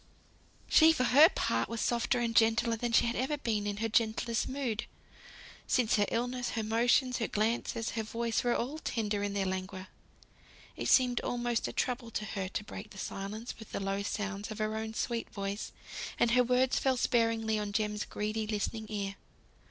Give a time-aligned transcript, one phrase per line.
[0.67, 3.87] She, for her part, was softer and gentler than she had ever been in her
[3.87, 4.85] gentlest mood;
[5.67, 9.89] since her illness, her motions, her glances, her voice were all tender in their languor.
[10.75, 14.49] It seemed almost a trouble to her to break the silence with the low sounds
[14.49, 15.71] of her own sweet voice,
[16.19, 19.17] and her words fell sparingly on Jem's greedy, listening ear.